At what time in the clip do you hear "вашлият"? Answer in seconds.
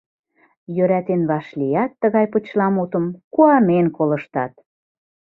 1.29-1.91